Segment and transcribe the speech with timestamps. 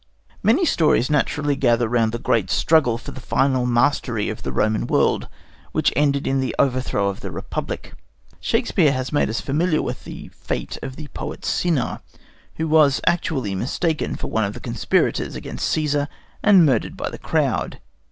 [0.41, 4.87] Many stories naturally gather round the great struggle for the final mastery of the Roman
[4.87, 5.27] world
[5.73, 7.93] which ended in the overthrow of the Republic.
[8.39, 12.01] Shakespeare has made us familiar with the fate of the poet Cinna,
[12.55, 16.07] who was actually mistaken for one of the conspirators against Cæsar
[16.41, 17.79] and murdered by the crowd.